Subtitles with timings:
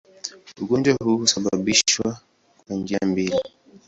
[0.61, 2.19] Ugonjwa huu husababishwa
[2.57, 3.39] kwa njia mbili.